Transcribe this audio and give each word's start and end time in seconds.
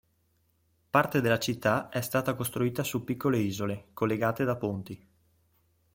Parte 0.89 1.21
della 1.21 1.37
città 1.37 1.89
è 1.89 2.01
stata 2.01 2.33
costruita 2.33 2.81
su 2.83 3.03
piccole 3.03 3.37
isole 3.37 3.89
collegate 3.93 4.43
da 4.45 4.55
ponti. 4.57 5.07